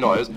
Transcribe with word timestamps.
noise. 0.00 0.30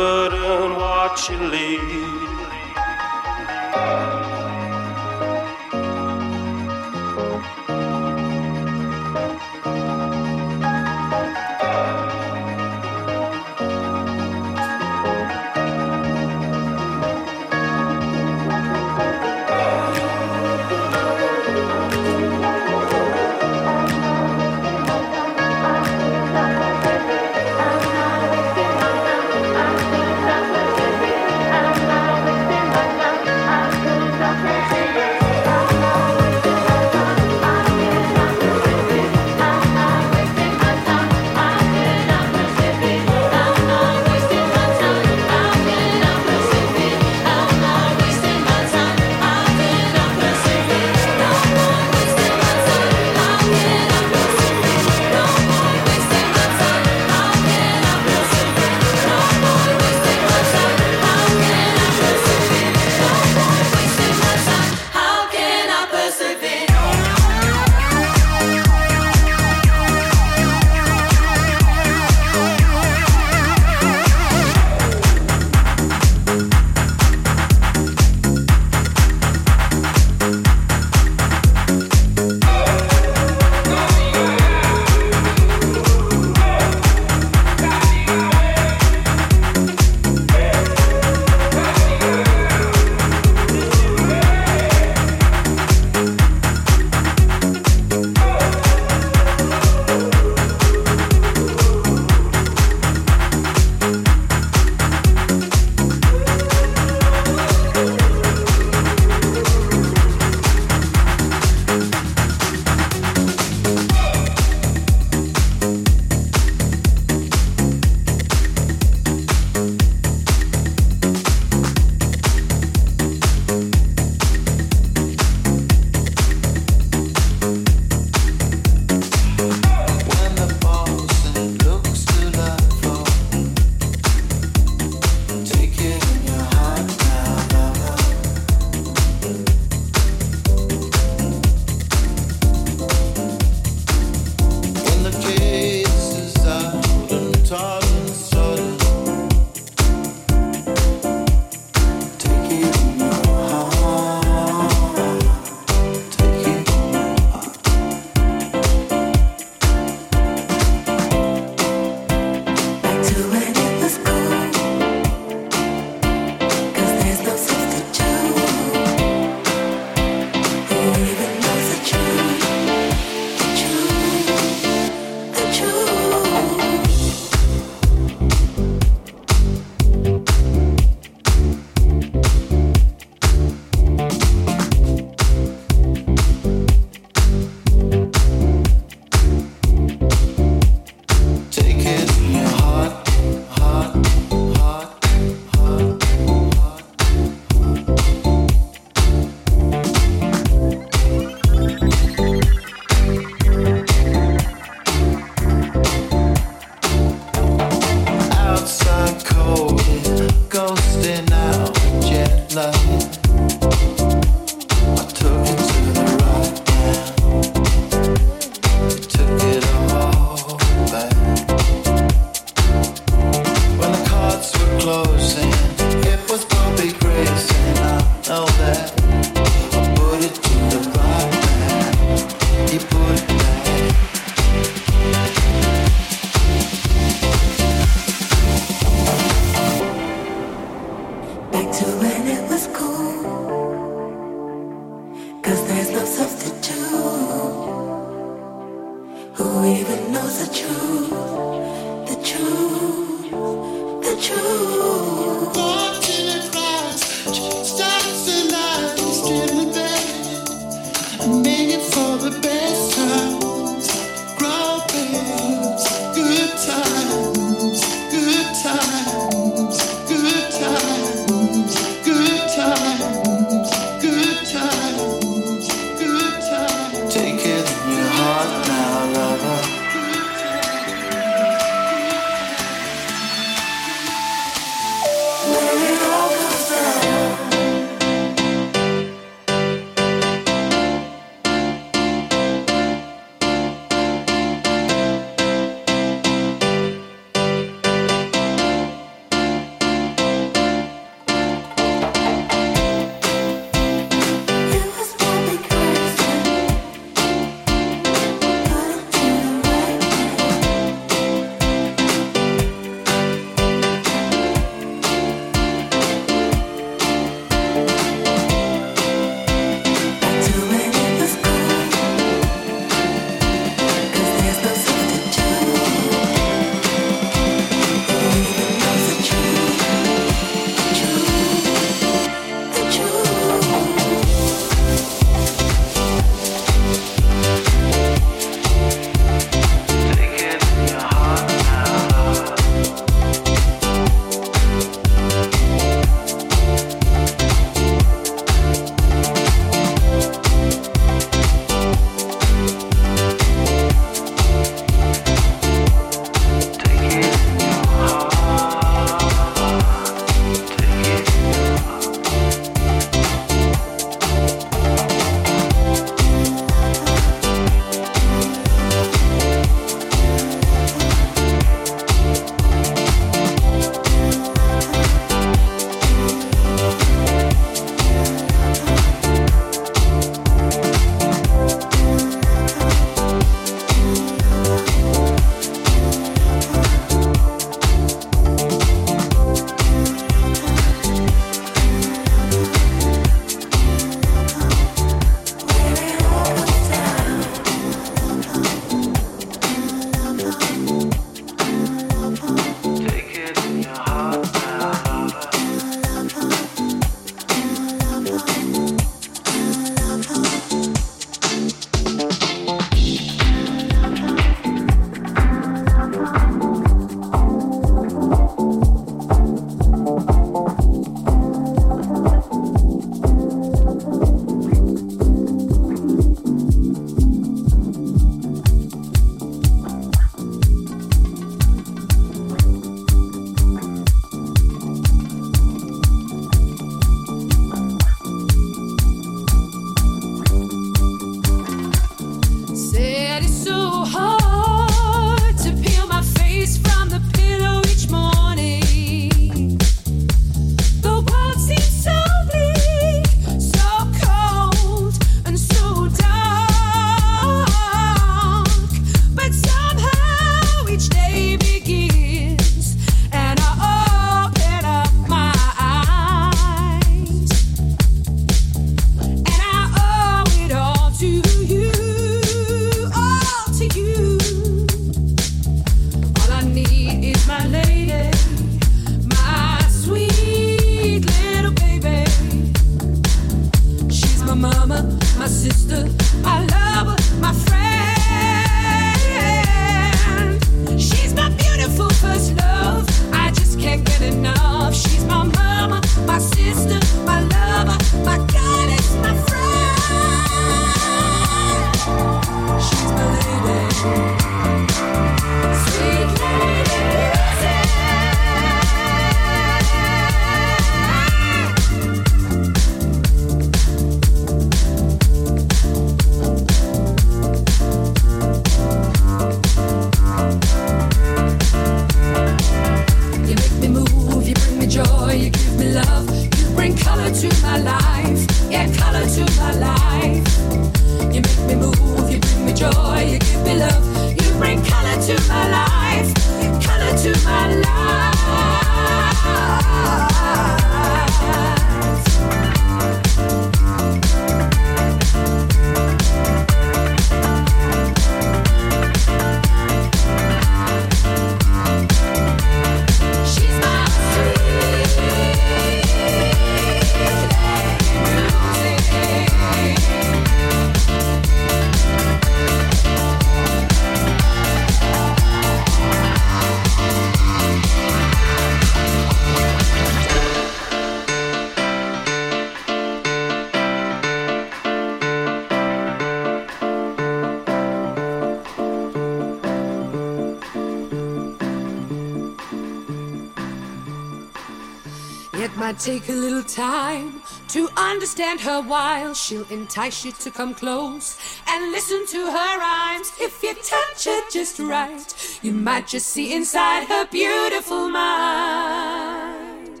Might 585.94 586.00
take 586.00 586.28
a 586.28 586.32
little 586.32 586.62
time 586.64 587.40
to 587.68 587.88
understand 587.96 588.60
her 588.60 588.82
while 588.82 589.32
she'll 589.32 589.68
entice 589.70 590.24
you 590.24 590.32
to 590.32 590.50
come 590.50 590.74
close 590.74 591.38
and 591.68 591.92
listen 591.92 592.26
to 592.26 592.38
her 592.38 592.78
rhymes. 592.78 593.30
If 593.40 593.62
you 593.62 593.74
touch 593.74 594.24
her 594.24 594.40
just 594.50 594.80
right, 594.80 595.58
you 595.62 595.72
might 595.72 596.08
just 596.08 596.26
see 596.28 596.52
inside 596.52 597.06
her 597.06 597.26
beautiful 597.26 598.08
mind. 598.08 600.00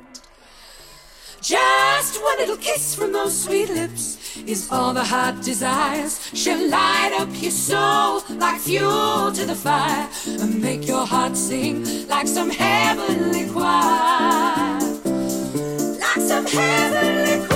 Just 1.40 2.20
one 2.22 2.38
little 2.38 2.56
kiss 2.56 2.94
from 2.96 3.12
those 3.12 3.44
sweet 3.44 3.68
lips 3.68 4.36
is 4.46 4.72
all 4.72 4.94
the 4.94 5.04
heart 5.04 5.42
desires. 5.42 6.28
She'll 6.34 6.68
light 6.70 7.16
up 7.20 7.28
your 7.40 7.52
soul 7.52 8.22
like 8.30 8.60
fuel 8.60 9.30
to 9.32 9.44
the 9.46 9.54
fire 9.54 10.08
and 10.26 10.60
make 10.60 10.88
your 10.88 11.06
heart 11.06 11.36
sing 11.36 12.08
like 12.08 12.26
some 12.26 12.50
heavenly 12.50 13.48
choir. 13.50 14.63
Heavenly 16.46 17.53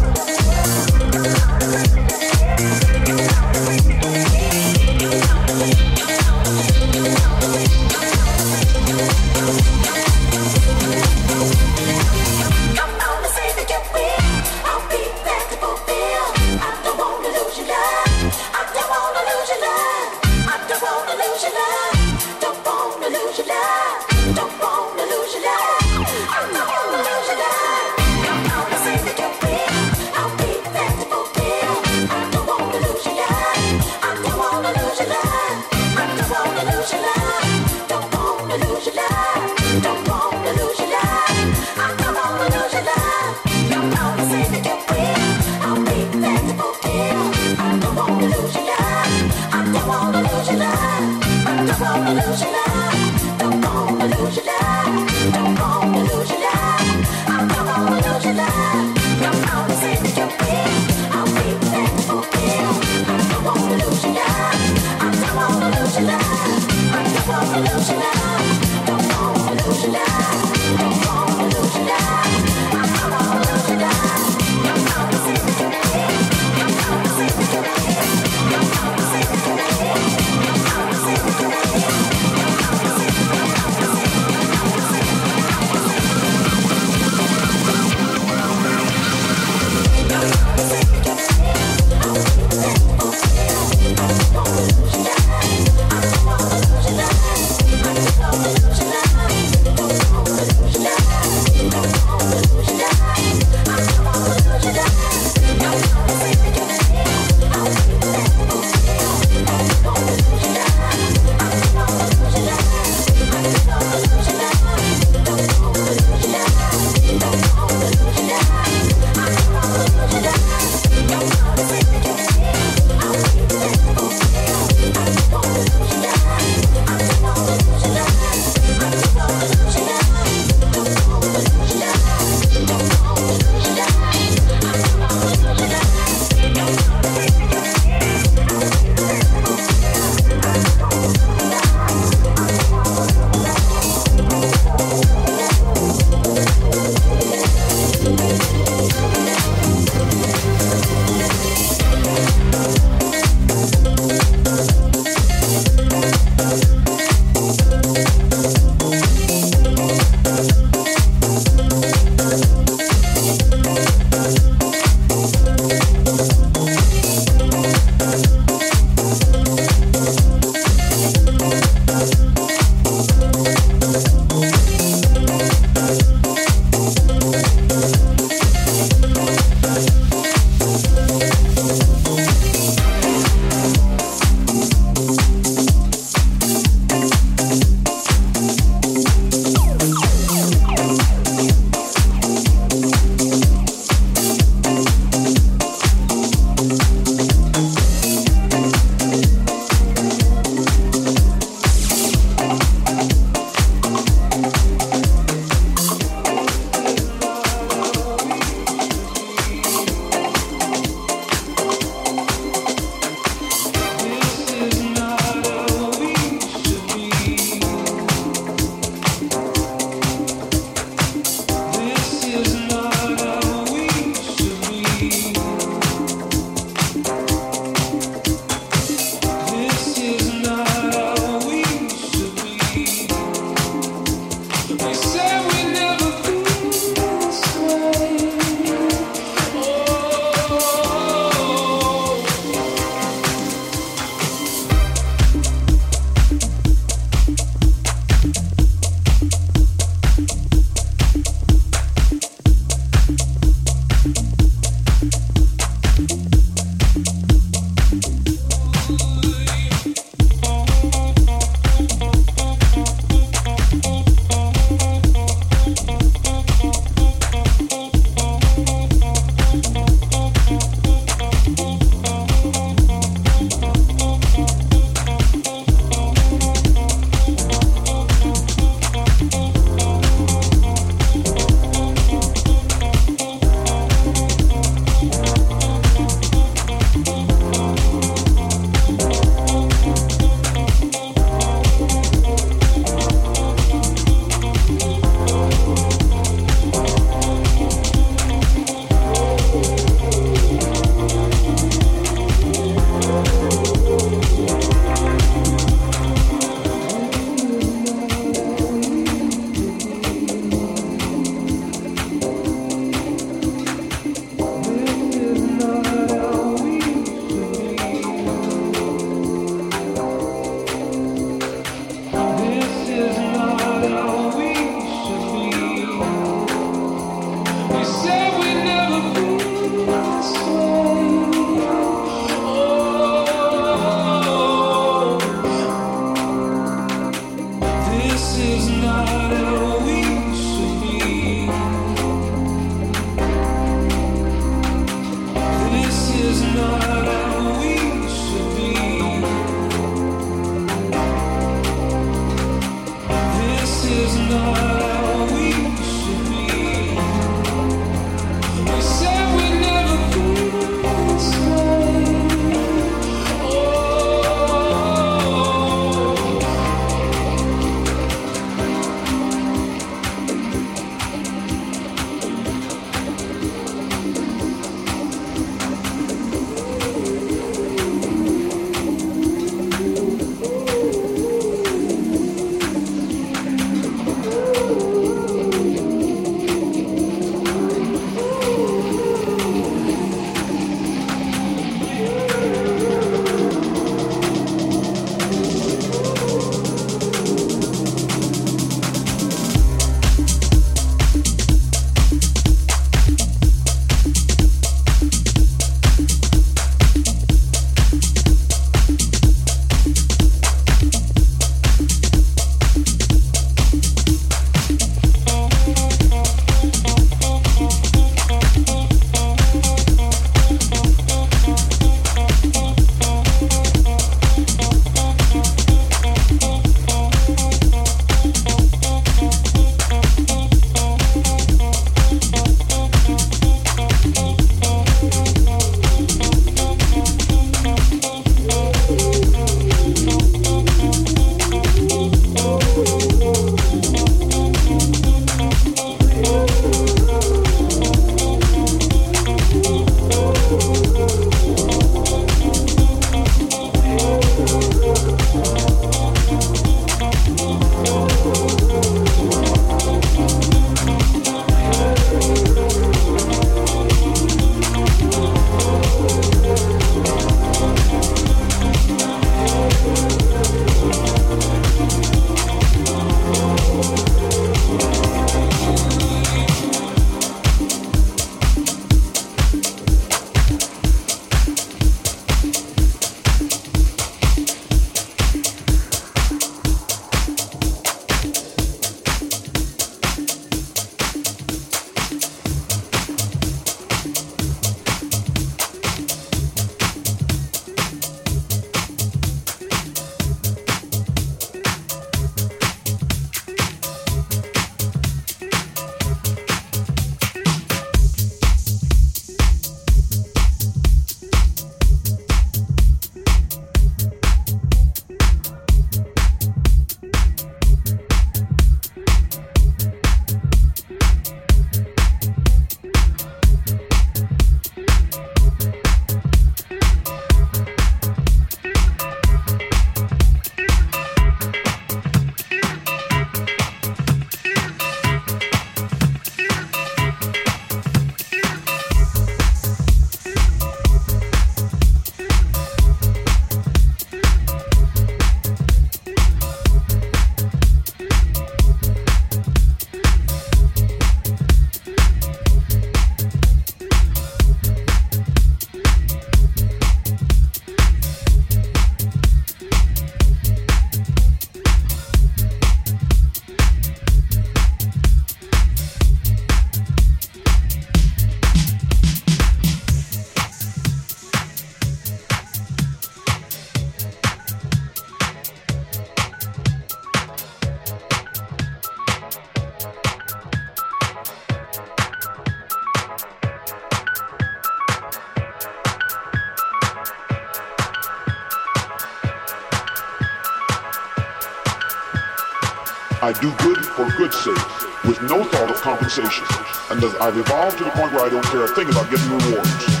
compensation. 596.11 596.45
And 596.89 597.03
I've 597.21 597.37
evolved 597.37 597.77
to 597.77 597.83
the 597.85 597.91
point 597.91 598.11
where 598.13 598.25
I 598.25 598.29
don't 598.29 598.43
care 598.45 598.63
a 598.63 598.67
thing 598.67 598.89
about 598.89 599.09
getting 599.09 599.29
rewards. 599.29 600.00